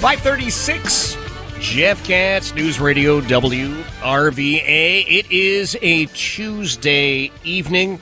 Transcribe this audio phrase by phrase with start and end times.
[0.00, 1.18] 536,
[1.60, 5.04] Jeff Katz, News Radio WRVA.
[5.06, 8.00] It is a Tuesday evening.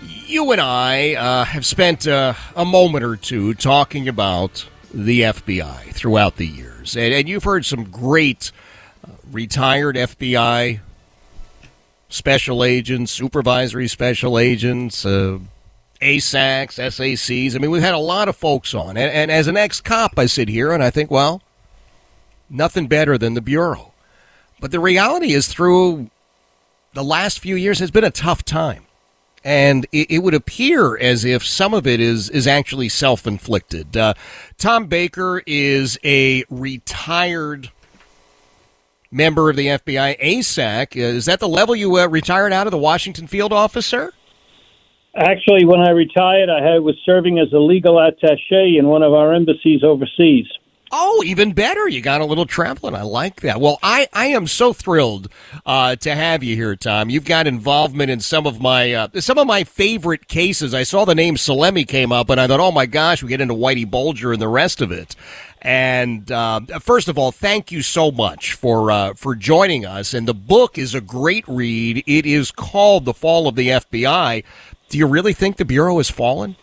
[0.00, 5.92] You and I uh, have spent uh, a moment or two talking about the FBI
[5.92, 6.96] throughout the years.
[6.96, 8.52] And, and you've heard some great
[9.04, 10.78] uh, retired FBI
[12.08, 15.40] special agents, supervisory special agents, uh,
[16.04, 17.54] ASACs, SACs.
[17.54, 18.96] I mean, we've had a lot of folks on.
[18.96, 21.42] And, and as an ex cop, I sit here and I think, well,
[22.50, 23.92] nothing better than the Bureau.
[24.60, 26.10] But the reality is, through
[26.92, 28.84] the last few years, has been a tough time.
[29.42, 33.96] And it, it would appear as if some of it is, is actually self inflicted.
[33.96, 34.14] Uh,
[34.58, 37.70] Tom Baker is a retired
[39.10, 40.96] member of the FBI, ASAC.
[40.96, 44.12] Is that the level you uh, retired out of the Washington field office, sir?
[45.16, 49.32] Actually, when I retired, I was serving as a legal attaché in one of our
[49.32, 50.46] embassies overseas.
[50.96, 51.88] Oh, even better.
[51.88, 52.94] You got a little traveling.
[52.94, 53.60] I like that.
[53.60, 55.28] Well, I, I am so thrilled
[55.66, 57.10] uh, to have you here, Tom.
[57.10, 60.72] You've got involvement in some of my uh, some of my favorite cases.
[60.72, 63.40] I saw the name Salemme came up, and I thought, oh my gosh, we get
[63.40, 65.16] into Whitey Bulger and the rest of it.
[65.60, 70.14] And uh, first of all, thank you so much for uh, for joining us.
[70.14, 72.04] And the book is a great read.
[72.06, 74.44] It is called "The Fall of the FBI."
[74.88, 76.56] Do you really think the bureau has fallen?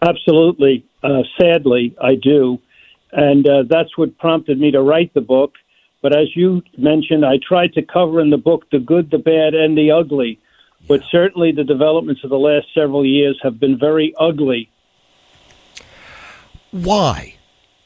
[0.00, 0.84] Absolutely.
[1.02, 2.58] Uh, sadly, I do,
[3.12, 5.54] and uh, that's what prompted me to write the book.
[6.00, 9.54] But as you mentioned, I tried to cover in the book the good, the bad,
[9.54, 10.40] and the ugly.
[10.80, 10.86] Yeah.
[10.88, 14.68] But certainly, the developments of the last several years have been very ugly.
[16.72, 17.36] Why?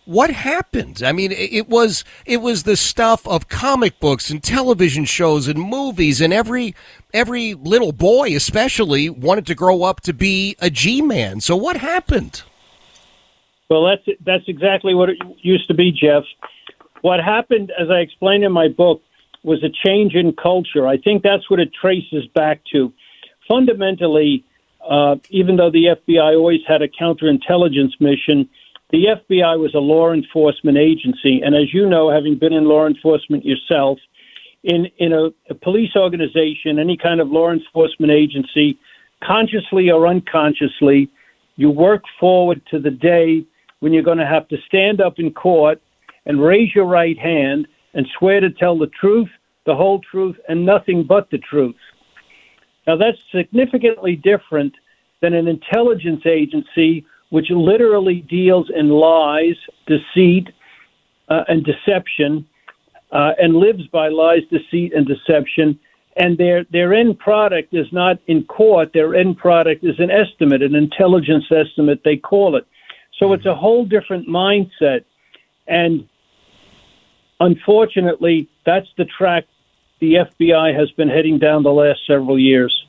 [0.07, 1.03] What happened?
[1.05, 5.59] I mean, it was it was the stuff of comic books and television shows and
[5.59, 6.75] movies, and every
[7.13, 11.41] every little boy, especially, wanted to grow up to be a G man.
[11.41, 12.43] So what happened?
[13.69, 16.23] Well, that's that's exactly what it used to be, Jeff.
[17.03, 19.03] What happened, as I explained in my book,
[19.43, 20.87] was a change in culture.
[20.87, 22.93] I think that's what it traces back to.
[23.49, 24.45] Fundamentally,
[24.89, 28.49] uh, even though the FBI always had a counterintelligence mission
[28.91, 32.87] the FBI was a law enforcement agency, and as you know, having been in law
[32.87, 33.99] enforcement yourself,
[34.63, 38.79] in in a, a police organization, any kind of law enforcement agency,
[39.25, 41.11] consciously or unconsciously,
[41.57, 43.45] you work forward to the day
[43.81, 45.81] when you're going to have to stand up in court
[46.25, 49.29] and raise your right hand and swear to tell the truth,
[49.65, 51.77] the whole truth, and nothing but the truth.
[52.87, 54.75] Now, that's significantly different
[55.23, 57.05] than an intelligence agency
[57.37, 60.49] which literally deals in lies, deceit,
[61.29, 62.49] uh, and deception,
[63.13, 65.79] uh, and lives by lies, deceit, and deception.
[66.17, 68.95] And their their end product is not in court.
[68.95, 72.01] Their end product is an estimate, an intelligence estimate.
[72.07, 72.67] They call it.
[73.19, 75.05] So it's a whole different mindset.
[75.67, 76.09] And
[77.39, 79.45] unfortunately, that's the track
[80.01, 82.86] the FBI has been heading down the last several years.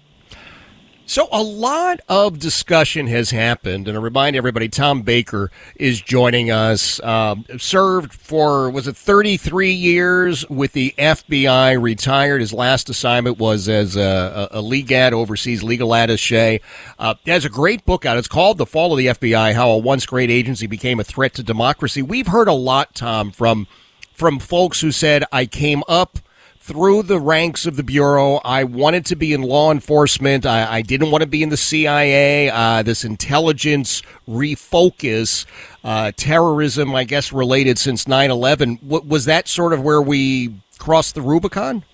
[1.10, 6.52] So a lot of discussion has happened, and I remind everybody, Tom Baker is joining
[6.52, 7.00] us.
[7.00, 11.82] Uh, served for was it 33 years with the FBI.
[11.82, 12.42] Retired.
[12.42, 16.60] His last assignment was as a, a, a overseas legal attaché.
[17.00, 18.18] Uh, has a great book out.
[18.18, 21.34] It's called "The Fall of the FBI: How a Once Great Agency Became a Threat
[21.36, 23.68] to Democracy." We've heard a lot, Tom, from
[24.14, 26.20] from folks who said, "I came up."
[26.68, 28.42] Through the ranks of the Bureau.
[28.44, 30.46] I wanted to be in law enforcement.
[30.46, 32.50] I, I didn't want to be in the CIA.
[32.50, 35.46] Uh, this intelligence refocus,
[35.86, 38.80] uh, terrorism, I guess, related since 9 11.
[38.84, 41.86] was that sort of where we crossed the Rubicon?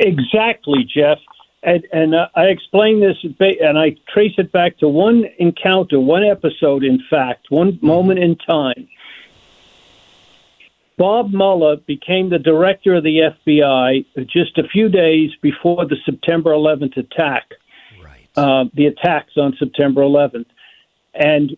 [0.00, 1.18] Exactly, Jeff.
[1.62, 6.24] And, and uh, I explain this, and I trace it back to one encounter, one
[6.24, 8.86] episode, in fact, one moment in time.
[10.98, 16.50] Bob Mueller became the director of the FBI just a few days before the September
[16.50, 17.44] 11th attack,
[18.02, 18.28] right.
[18.36, 20.46] uh, the attacks on September 11th,
[21.14, 21.56] and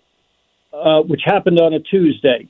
[0.72, 2.48] uh, which happened on a Tuesday.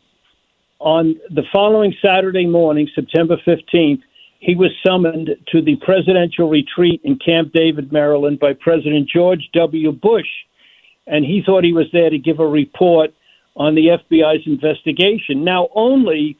[0.80, 4.02] On the following Saturday morning, September 15th,
[4.40, 9.92] he was summoned to the presidential retreat in Camp David, Maryland, by President George W.
[9.92, 10.28] Bush,
[11.06, 13.14] and he thought he was there to give a report
[13.56, 15.44] on the FBI's investigation.
[15.44, 16.36] Now, only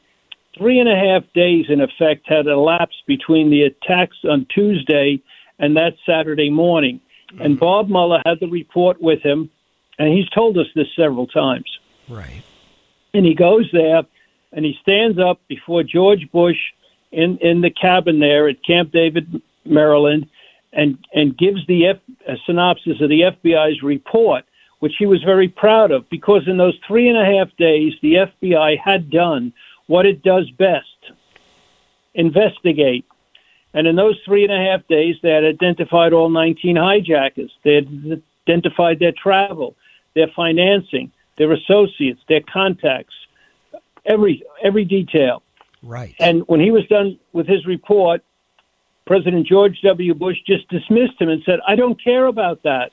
[0.57, 5.21] three and a half days, in effect, had elapsed between the attacks on Tuesday
[5.59, 6.99] and that Saturday morning.
[7.31, 7.41] Mm-hmm.
[7.41, 9.49] And Bob Mueller had the report with him,
[9.97, 11.69] and he's told us this several times.
[12.07, 12.43] Right.
[13.13, 14.03] And he goes there
[14.51, 16.57] and he stands up before George Bush
[17.11, 20.27] in, in the cabin there at Camp David, Maryland,
[20.73, 21.97] and, and gives the F,
[22.27, 24.43] a synopsis of the FBI's report,
[24.79, 28.15] which he was very proud of, because in those three and a half days, the
[28.15, 29.53] FBI had done
[29.87, 30.85] what it does best
[32.13, 33.05] investigate.
[33.73, 37.51] And in those three and a half days, they had identified all 19 hijackers.
[37.63, 39.75] They had identified their travel,
[40.13, 43.13] their financing, their associates, their contacts,
[44.05, 45.43] every every detail.
[45.83, 46.15] Right.
[46.19, 48.23] And when he was done with his report,
[49.05, 50.13] President George W.
[50.13, 52.91] Bush just dismissed him and said, "I don't care about that.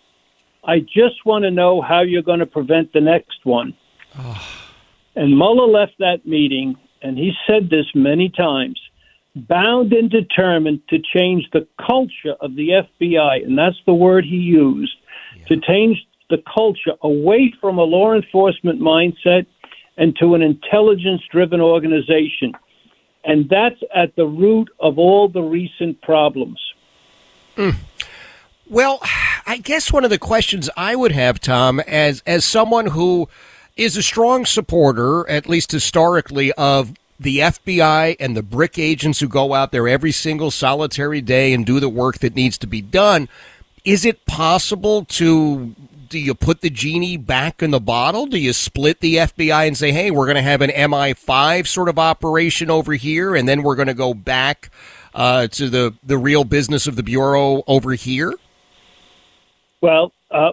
[0.64, 3.74] I just want to know how you're going to prevent the next one."
[4.18, 4.48] Oh.
[5.14, 8.80] And Mueller left that meeting, and he said this many times
[9.34, 14.36] bound and determined to change the culture of the FBI, and that's the word he
[14.36, 14.94] used,
[15.36, 15.46] yeah.
[15.46, 15.98] to change
[16.30, 19.46] the culture away from a law enforcement mindset
[19.96, 22.52] and to an intelligence driven organization.
[23.24, 26.58] And that's at the root of all the recent problems.
[27.56, 27.76] Mm.
[28.68, 29.00] Well,
[29.46, 33.28] I guess one of the questions I would have, Tom, as as someone who
[33.76, 39.28] is a strong supporter, at least historically, of the FBI and the brick agents who
[39.28, 42.80] go out there every single solitary day and do the work that needs to be
[42.80, 43.28] done.
[43.84, 45.74] Is it possible to
[46.08, 48.26] do you put the genie back in the bottle?
[48.26, 51.88] Do you split the FBI and say, "Hey, we're going to have an MI5 sort
[51.88, 54.70] of operation over here, and then we're going to go back
[55.14, 58.34] uh, to the the real business of the bureau over here"?
[59.80, 60.52] Well, uh,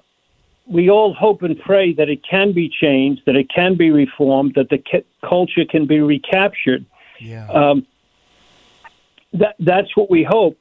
[0.69, 4.53] we all hope and pray that it can be changed, that it can be reformed,
[4.55, 6.85] that the ca- culture can be recaptured.
[7.19, 7.47] Yeah.
[7.49, 7.87] Um,
[9.33, 10.57] that that's what we hope.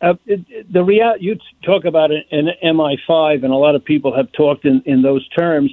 [0.00, 4.14] Uh, it, the real you talk about an, an MI5, and a lot of people
[4.14, 5.70] have talked in, in those terms.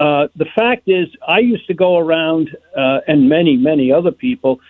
[0.00, 4.60] Uh, the fact is, I used to go around, uh, and many, many other people,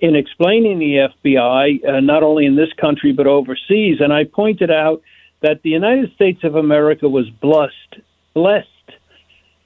[0.00, 4.00] in explaining the FBI, uh, not only in this country but overseas.
[4.00, 5.02] And I pointed out
[5.42, 8.02] that the United States of America was blessed,
[8.34, 8.68] blessed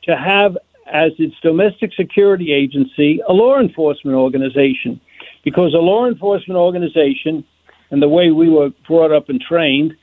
[0.02, 0.56] to have
[0.92, 5.00] as its domestic security agency a law enforcement organization,
[5.44, 7.44] because a law enforcement organization,
[7.90, 9.94] and the way we were brought up and trained,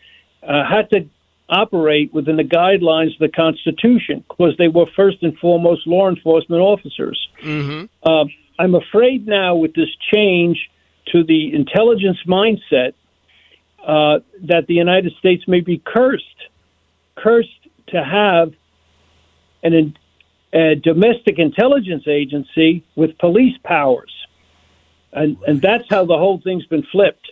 [0.48, 1.08] uh, had to
[1.50, 6.62] operate within the guidelines of the Constitution, because they were first and foremost law enforcement
[6.62, 7.28] officers.
[7.44, 7.86] Mm-hmm.
[8.04, 8.25] Uh,
[8.60, 10.69] I'm afraid now with this change
[11.12, 12.94] to the intelligence mindset
[13.88, 16.25] uh, that the United States may be cursed,
[17.16, 18.54] cursed to have
[19.63, 19.98] an,
[20.51, 24.13] a domestic intelligence agency with police powers.
[25.13, 27.31] And, and that's how the whole thing's been flipped.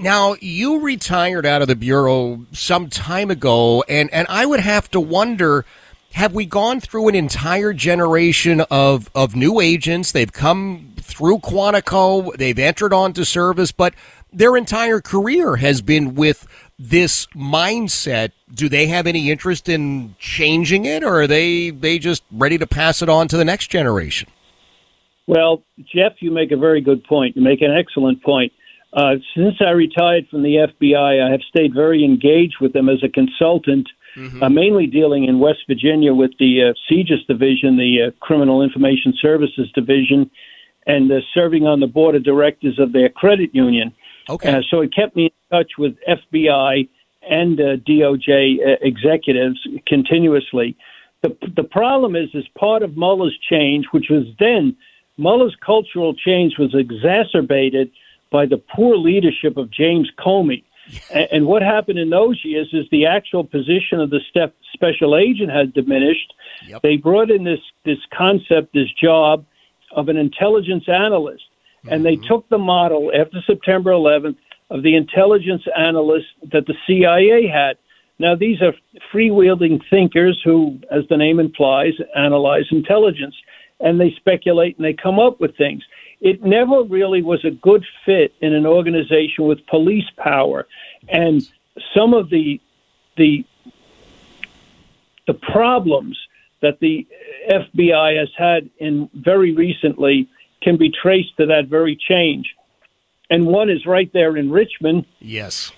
[0.00, 4.90] Now, you retired out of the Bureau some time ago, and, and I would have
[4.90, 5.64] to wonder
[6.12, 10.12] have we gone through an entire generation of, of new agents?
[10.12, 13.94] They've come through Quantico, they've entered onto service, but
[14.32, 16.46] their entire career has been with
[16.78, 18.32] this mindset.
[18.52, 22.66] Do they have any interest in changing it, or are they they just ready to
[22.66, 24.28] pass it on to the next generation?
[25.26, 27.36] Well, Jeff, you make a very good point.
[27.36, 28.52] You make an excellent point.
[28.92, 33.02] Uh, since I retired from the FBI, I have stayed very engaged with them as
[33.02, 33.86] a consultant,
[34.18, 34.42] mm-hmm.
[34.42, 39.14] uh, mainly dealing in West Virginia with the uh, CJIS division, the uh, Criminal Information
[39.20, 40.30] Services division,
[40.86, 43.94] and uh, serving on the board of directors of their credit union.
[44.28, 44.50] Okay.
[44.50, 46.88] Uh, so it kept me in touch with FBI
[47.28, 50.76] and uh, DOJ uh, executives continuously.
[51.22, 54.76] The, the problem is, as part of Mueller's change, which was then
[55.18, 57.90] Mueller's cultural change was exacerbated
[58.30, 60.62] by the poor leadership of James Comey.
[61.12, 65.16] And, and what happened in those years is the actual position of the step, special
[65.16, 66.32] agent had diminished.
[66.66, 66.82] Yep.
[66.82, 69.44] They brought in this this concept, this job
[69.92, 71.44] of an intelligence analyst
[71.90, 72.26] and they mm-hmm.
[72.26, 74.36] took the model after September 11th
[74.70, 77.78] of the intelligence analyst that the CIA had.
[78.18, 78.72] Now, these are
[79.12, 83.34] freewheeling thinkers who, as the name implies, analyze intelligence,
[83.80, 85.82] and they speculate and they come up with things.
[86.20, 90.66] It never really was a good fit in an organization with police power,
[91.08, 91.48] and
[91.94, 92.60] some of the
[93.16, 93.44] the
[95.26, 96.18] the problems
[96.60, 97.06] that the
[97.48, 100.28] FBI has had in very recently
[100.62, 102.54] can be traced to that very change.
[103.30, 105.04] And one is right there in Richmond.
[105.20, 105.70] Yes.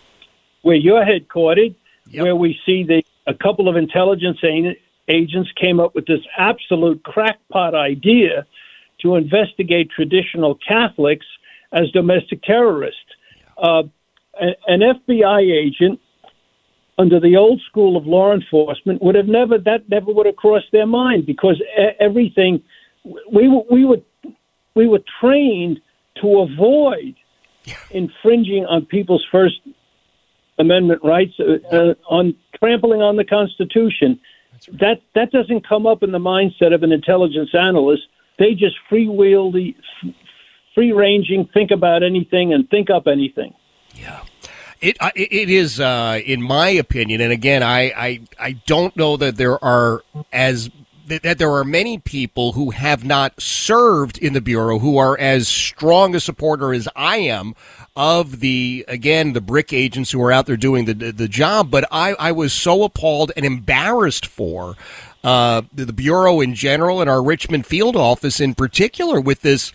[0.63, 1.75] Where you're headquartered,
[2.09, 2.23] yep.
[2.23, 4.39] where we see the a couple of intelligence
[5.09, 8.47] agents came up with this absolute crackpot idea
[9.03, 11.27] to investigate traditional Catholics
[11.73, 12.99] as domestic terrorists.
[13.57, 13.85] Uh,
[14.67, 16.01] an FBI agent
[16.99, 20.71] under the old school of law enforcement would have never that never would have crossed
[20.73, 21.61] their mind because
[21.99, 22.63] everything
[23.33, 24.01] we we were
[24.75, 25.81] we were trained
[26.21, 27.15] to avoid
[27.91, 29.61] infringing on people's First
[30.59, 34.21] Amendment rights uh, uh, on trampling on the Constitution.
[34.79, 38.03] That that doesn't come up in the mindset of an intelligence analyst.
[38.41, 39.77] They just freewheel the
[40.75, 43.55] free ranging, think about anything and think up anything.
[43.95, 44.23] Yeah.
[44.81, 49.37] It it is, uh, in my opinion, and again, I, I I don't know that
[49.37, 50.71] there are as
[51.07, 55.49] that there are many people who have not served in the bureau who are as
[55.49, 57.55] strong a supporter as I am
[57.97, 61.71] of the again the brick agents who are out there doing the the job.
[61.71, 64.77] But I I was so appalled and embarrassed for.
[65.23, 69.71] Uh, the bureau in general and our Richmond field office in particular with this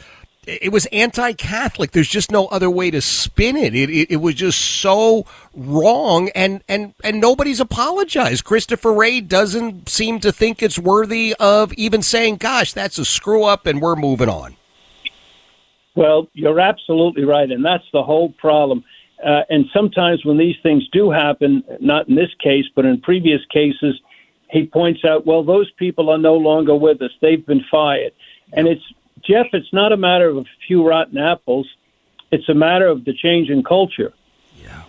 [0.48, 1.92] it was anti-Catholic.
[1.92, 3.74] There's just no other way to spin it.
[3.76, 4.12] It, it.
[4.12, 8.44] it, was just so wrong, and, and, and nobody's apologized.
[8.44, 13.44] Christopher Wray doesn't seem to think it's worthy of even saying, gosh, that's a screw
[13.44, 14.56] up, and we're moving on.
[15.96, 18.84] Well, you're absolutely right, and that's the whole problem.
[19.26, 23.42] Uh, and sometimes when these things do happen, not in this case, but in previous
[23.52, 24.00] cases,
[24.50, 27.12] he points out, well, those people are no longer with us.
[27.22, 28.14] They've been fired.
[28.54, 28.84] And it's
[29.28, 31.68] Jeff, it's not a matter of a few rotten apples.
[32.32, 34.14] It's a matter of the change in culture.
[34.62, 34.84] Yeah.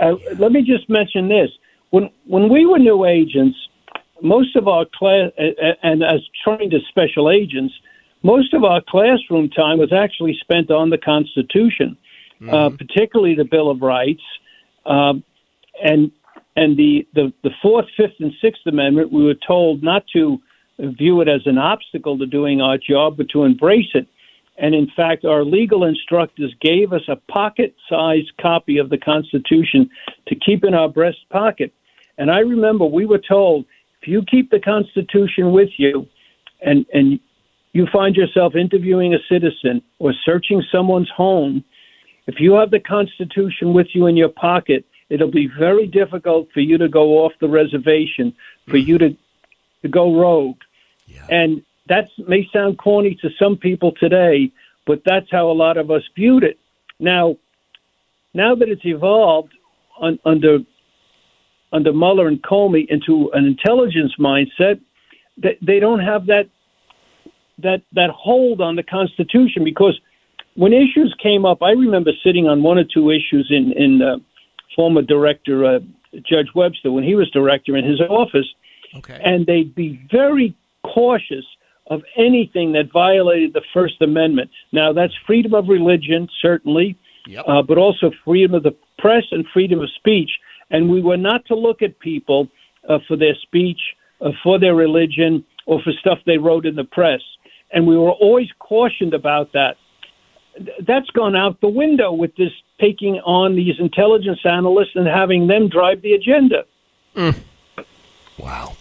[0.00, 0.34] Uh, yeah.
[0.38, 1.50] Let me just mention this:
[1.90, 3.58] when when we were new agents,
[4.20, 5.30] most of our class,
[5.82, 7.74] and as trained as special agents,
[8.22, 12.54] most of our classroom time was actually spent on the Constitution, uh, mm-hmm.
[12.54, 14.22] uh, particularly the Bill of Rights,
[14.86, 15.24] um,
[15.82, 16.12] and
[16.56, 19.12] and the, the the Fourth, Fifth, and Sixth Amendment.
[19.12, 20.40] We were told not to
[20.78, 24.06] view it as an obstacle to doing our job, but to embrace it.
[24.58, 29.88] And in fact, our legal instructors gave us a pocket sized copy of the Constitution
[30.28, 31.72] to keep in our breast pocket.
[32.18, 33.64] And I remember we were told
[34.02, 36.06] if you keep the Constitution with you
[36.60, 37.18] and, and
[37.72, 41.64] you find yourself interviewing a citizen or searching someone's home,
[42.26, 46.60] if you have the Constitution with you in your pocket, it'll be very difficult for
[46.60, 48.34] you to go off the reservation,
[48.68, 49.10] for you to,
[49.82, 50.56] to go rogue.
[51.06, 51.26] Yeah.
[51.28, 54.50] And that may sound corny to some people today,
[54.86, 56.58] but that's how a lot of us viewed it.
[56.98, 57.36] Now,
[58.32, 59.52] now that it's evolved
[59.98, 60.60] on, under
[61.74, 64.78] under Mueller and Comey into an intelligence mindset,
[65.38, 66.48] they, they don't have that
[67.58, 69.98] that that hold on the Constitution because
[70.54, 74.16] when issues came up, I remember sitting on one or two issues in in uh,
[74.74, 75.78] former director uh,
[76.28, 78.46] Judge Webster when he was director in his office,
[78.96, 79.20] okay.
[79.24, 81.44] and they'd be very cautious
[81.88, 84.50] of anything that violated the First Amendment.
[84.72, 87.44] Now, that's freedom of religion, certainly, yep.
[87.46, 90.30] uh, but also freedom of the press and freedom of speech.
[90.70, 92.48] And we were not to look at people
[92.88, 93.80] uh, for their speech,
[94.20, 97.20] uh, for their religion, or for stuff they wrote in the press.
[97.72, 99.76] And we were always cautioned about that.
[100.86, 105.68] That's gone out the window with this taking on these intelligence analysts and having them
[105.68, 106.64] drive the agenda.
[107.16, 107.38] Mm.
[108.38, 108.76] Wow.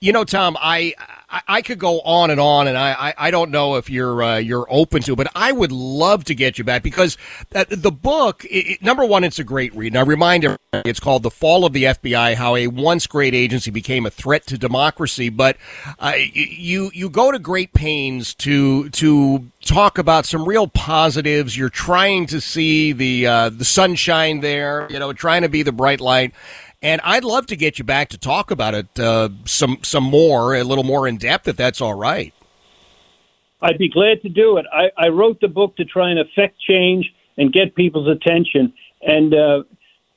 [0.00, 0.94] You know, Tom, I
[1.32, 4.36] I, could go on and on, and I, I, I don't know if you're uh,
[4.36, 7.16] you're open to, it, but I would love to get you back because
[7.54, 9.94] uh, the book, it, number one, it's a great read.
[9.94, 13.70] Now, remind everybody, it's called "The Fall of the FBI: How a Once Great Agency
[13.70, 15.56] Became a Threat to Democracy." But
[15.98, 21.56] uh, you you go to great pains to to talk about some real positives.
[21.56, 25.72] You're trying to see the uh, the sunshine there, you know, trying to be the
[25.72, 26.34] bright light.
[26.82, 30.54] And I'd love to get you back to talk about it uh, some some more,
[30.54, 32.34] a little more in depth, if that's all right.
[33.60, 34.66] I'd be glad to do it.
[34.72, 37.08] I, I wrote the book to try and affect change
[37.38, 38.72] and get people's attention,
[39.02, 39.62] and uh,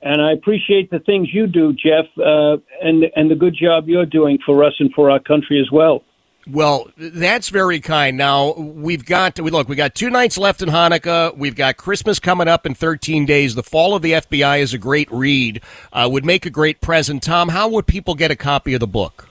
[0.02, 4.04] and I appreciate the things you do, Jeff, uh, and and the good job you're
[4.04, 6.02] doing for us and for our country as well.
[6.48, 8.16] Well, that's very kind.
[8.16, 9.68] Now we've got we look.
[9.68, 11.36] We got two nights left in Hanukkah.
[11.36, 13.56] We've got Christmas coming up in 13 days.
[13.56, 15.60] The Fall of the FBI is a great read.
[15.92, 17.24] Uh, would make a great present.
[17.24, 19.28] Tom, how would people get a copy of the book?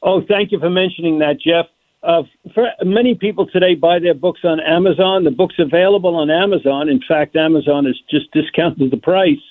[0.00, 1.66] Oh, thank you for mentioning that, Jeff.
[2.04, 2.22] Uh,
[2.54, 5.24] for many people today buy their books on Amazon.
[5.24, 6.88] The book's available on Amazon.
[6.88, 9.42] In fact, Amazon has just discounted the price.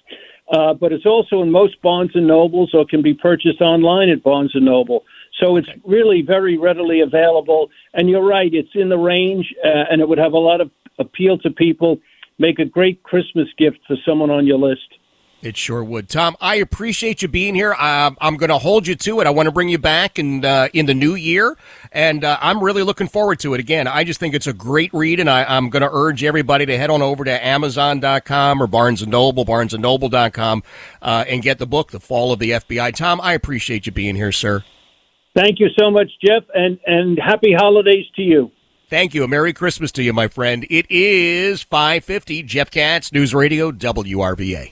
[0.49, 4.23] Uh, but it's also in most Barnes and Nobles, or can be purchased online at
[4.23, 5.03] Barnes and Noble.
[5.39, 7.69] So it's really very readily available.
[7.93, 10.71] And you're right, it's in the range, uh, and it would have a lot of
[10.99, 11.97] appeal to people.
[12.39, 14.97] Make a great Christmas gift for someone on your list.
[15.39, 16.35] It sure would, Tom.
[16.41, 17.71] I appreciate you being here.
[17.71, 19.27] Uh, I'm going to hold you to it.
[19.27, 21.55] I want to bring you back in uh, in the new year,
[21.91, 23.59] and uh, I'm really looking forward to it.
[23.59, 26.65] Again, I just think it's a great read, and I, am going to urge everybody
[26.65, 30.63] to head on over to Amazon.com or Barnes and Noble, BarnesandNoble.com,
[31.03, 32.95] uh, and get the book, The Fall of the FBI.
[32.95, 34.63] Tom, I appreciate you being here, sir.
[35.37, 38.51] Thank you so much, Jeff, and, and happy holidays to you.
[38.89, 39.23] Thank you.
[39.23, 40.65] A Merry Christmas to you, my friend.
[40.67, 44.71] It is 550 Jeff Katz, News Radio, WRVA.